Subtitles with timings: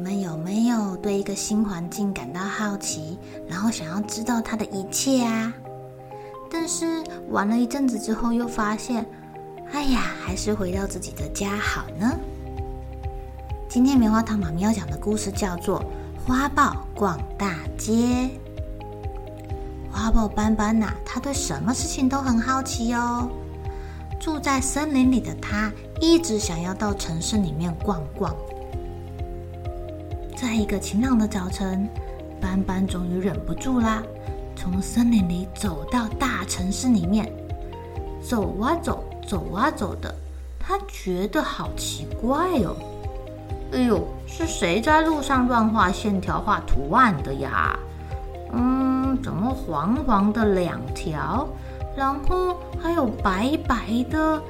[0.00, 5.52] 你们有没有对一个新环境感到好奇，然后想要知道它的一切啊？
[6.50, 9.04] 但是玩了一阵子之后，又发现，
[9.72, 12.18] 哎呀，还是回到自己的家好呢。
[13.68, 15.84] 今天棉花糖妈咪要讲的故事叫做
[16.26, 17.92] 《花豹逛大街》。
[19.92, 23.28] 花豹斑斑呐，他对什么事情都很好奇哦。
[24.18, 25.70] 住在森林里的他，
[26.00, 28.34] 一直想要到城市里面逛逛。
[30.40, 31.86] 在一个晴朗的早晨，
[32.40, 34.02] 斑斑终于忍不住啦，
[34.56, 37.30] 从森林里走到大城市里面。
[38.22, 40.14] 走啊走，走啊走的，
[40.58, 42.74] 他觉得好奇怪哦。
[43.74, 47.78] 哎呦，是谁在路上乱画线条、画图案的呀？
[48.54, 51.46] 嗯，怎么黄黄的两条？
[51.94, 54.42] 然后还有白白的，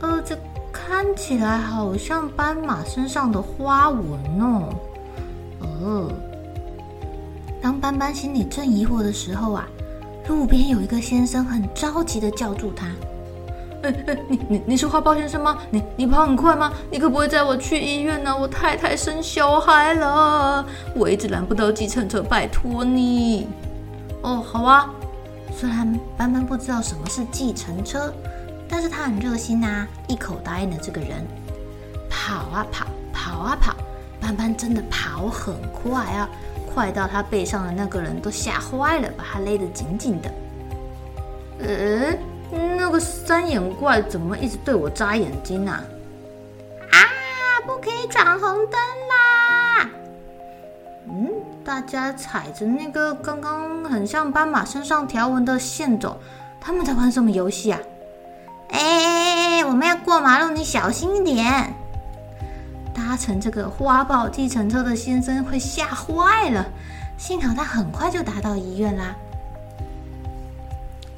[0.00, 0.36] 呃，这
[0.72, 4.02] 看起来好像斑马身上的花纹
[4.40, 4.74] 哦。
[7.78, 9.68] 斑斑心里正疑惑的时候啊，
[10.28, 12.86] 路边有一个先生很着急的叫住他
[13.82, 15.58] ：“哎哎，你你你是花豹先生吗？
[15.70, 16.72] 你你跑很快吗？
[16.90, 18.36] 你可不可以载我去医院呢？
[18.36, 20.64] 我太太生小孩了，
[20.94, 23.46] 我一直拦不到计程车，拜托你。”
[24.22, 24.90] 哦，好啊。
[25.58, 28.12] 虽然斑斑不知道什么是计程车，
[28.68, 31.26] 但是他很热心呐，一口答应了这个人。
[32.10, 33.74] 跑啊跑，跑啊跑，
[34.20, 36.28] 斑斑真的跑很快啊，
[36.76, 40.30] 快到他背上的那个人都吓坏了，把他勒得紧紧的。
[41.60, 42.18] 嗯，
[42.76, 45.82] 那个三眼怪怎么一直对我眨眼睛啊？
[46.90, 46.96] 啊，
[47.66, 48.78] 不可以闯红灯
[49.08, 49.90] 啦！
[51.08, 51.32] 嗯。
[51.64, 56.20] 大家踩着那个刚刚很像斑马身上条纹的线走，
[56.60, 57.80] 他们在玩什么游戏啊？
[58.68, 61.74] 哎哎哎，我们要过马路，你小心一点。
[62.96, 66.66] 搭乘这个花豹计程车的先生会吓坏了，
[67.18, 69.14] 幸好他很快就达到医院啦。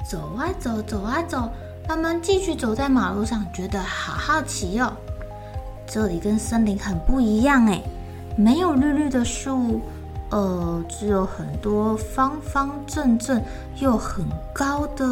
[0.05, 1.49] 走啊走，走啊走，
[1.87, 4.91] 他们继续走在马路上，觉得好好奇哦。
[5.87, 7.81] 这里跟森林很不一样哎，
[8.35, 9.79] 没有绿绿的树。
[10.31, 13.41] 呃，只有很多方方正正
[13.77, 14.23] 又很
[14.53, 15.03] 高的，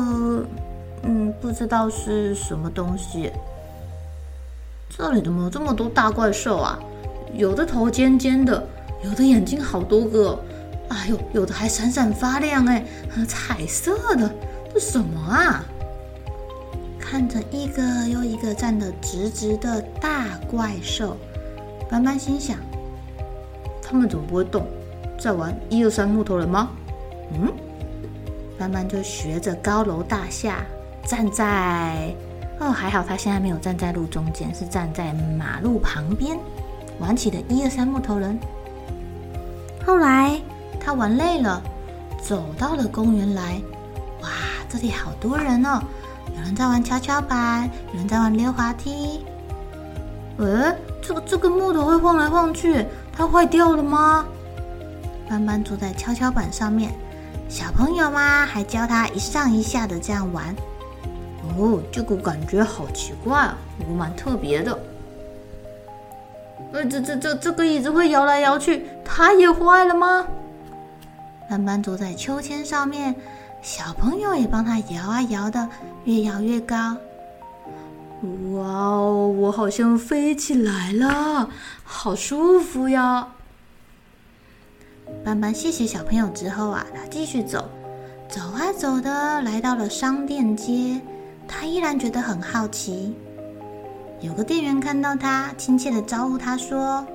[1.01, 3.31] 嗯，不知道是什么东西。
[4.97, 6.79] 这里怎么有这么多大怪兽啊？
[7.31, 8.67] 有的头尖尖的，
[9.03, 10.39] 有的眼睛好多个，
[10.89, 12.83] 哎呦，有的还闪闪发亮哎，
[13.27, 14.33] 彩色的，
[14.73, 15.63] 这什么啊？
[16.99, 21.15] 看着一个又一个站得直直的大怪兽，
[21.87, 22.57] 斑斑心想：
[23.79, 24.65] 他们怎么不会动？
[25.19, 26.69] 在玩一二三木头人吗？
[27.33, 27.53] 嗯，
[28.57, 30.65] 斑斑就学着高楼大厦
[31.05, 32.11] 站在
[32.59, 36.37] 哦，还好他现在没有站在路中间，是站在马路旁边
[36.99, 38.39] 玩起的一二三木头人。
[39.85, 40.41] 后来
[40.79, 41.61] 他玩累了，
[42.21, 43.61] 走到了公园来。
[44.21, 44.29] 哇，
[44.67, 45.81] 这里好多人哦！
[46.35, 49.23] 有人在玩跷跷板，有人在玩溜滑梯。
[50.37, 54.25] 呃，这个这个木头会晃来晃去，它坏掉了吗？
[55.29, 56.91] 斑斑坐在跷跷板上面，
[57.47, 60.55] 小朋友嘛还教他一上一下的这样玩。
[61.57, 63.57] 哦，这个感觉好奇怪啊，
[63.87, 64.77] 我蛮特别的。
[66.73, 70.27] 呃，这这这这个椅子会摇来摇去，它也坏了吗？
[71.49, 73.15] 斑斑坐在秋千上面，
[73.61, 75.69] 小朋友也帮他摇啊摇的，
[76.03, 76.97] 越摇越高。
[78.51, 81.49] 哇哦，我好像飞起来了，
[81.83, 83.29] 好舒服呀！
[85.23, 87.69] 斑斑谢谢小朋友之后啊，他继续走，
[88.27, 90.99] 走啊走的，来到了商店街。
[91.47, 93.15] 他依然觉得很好奇。
[94.19, 97.05] 有个店员看到他，亲切的招呼他说：“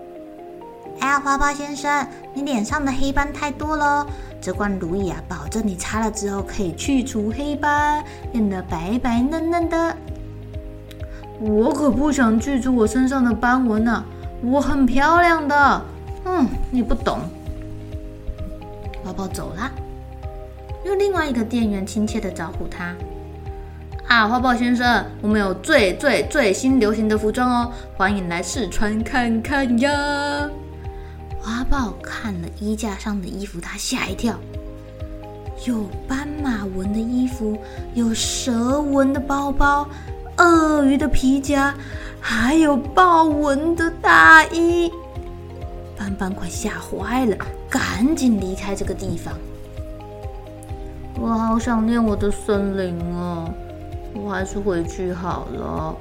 [1.00, 4.06] 哎呀，花豹先生，你脸上的黑斑太多了，
[4.40, 9.96] 这罐乳液啊，保证你擦了之后可以去除黑斑，变得白白嫩嫩的。
[11.40, 14.04] 我可不想去除我身上的斑纹呢，
[14.42, 15.84] 我很漂亮的。
[16.24, 17.18] 嗯，你不懂。
[19.04, 19.68] 花豹走了，
[20.84, 22.94] 又另外一个店员亲切的招呼他
[24.12, 29.90] ：“啊，花豹先生，我们有最最最新流行的服装哦，欢迎来试穿看看呀。”
[31.40, 34.38] 花豹看了衣架上的衣服，他吓一跳，
[35.64, 37.56] 有斑马纹的衣服，
[37.94, 39.88] 有蛇纹的包包，
[40.36, 41.74] 鳄鱼的皮夹，
[42.20, 44.92] 还有豹纹的大衣。
[45.96, 47.34] 斑斑快吓坏了，
[47.70, 49.32] 赶紧离开这个地方。
[51.18, 53.50] 我好想念我的森林哦，
[54.14, 55.96] 我还是回去好了。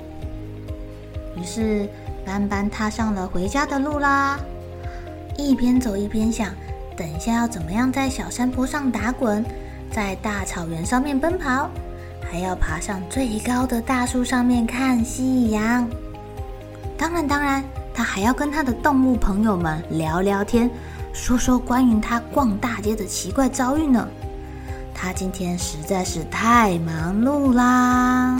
[1.37, 1.89] 于是
[2.25, 4.39] 斑斑踏上了回家的路啦。
[5.37, 6.49] 一边走一边想，
[6.95, 9.43] 等一下要怎么样在小山坡上打滚，
[9.89, 11.69] 在大草原上面奔跑，
[12.29, 15.89] 还要爬上最高的大树上面看夕阳。
[16.97, 20.69] 当然，当然，他还要跟他的动物朋友们聊聊天，
[21.13, 24.07] 说说关于他逛大街的奇怪遭遇呢。
[25.03, 28.39] 他今天实在是太忙碌啦！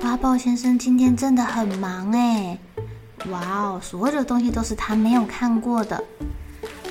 [0.00, 2.58] 花豹先生今天真的很忙哎。
[3.30, 6.02] 哇哦，所有的东西都是他没有看过的。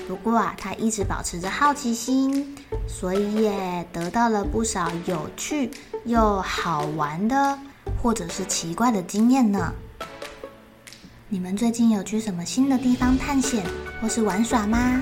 [0.07, 2.55] 不过啊，他一直保持着好奇心，
[2.87, 5.71] 所以也得到了不少有趣
[6.05, 7.57] 又好玩的，
[8.03, 9.73] 或者是奇怪的经验呢。
[11.27, 13.65] 你们最近有去什么新的地方探险
[13.99, 15.01] 或是玩耍吗？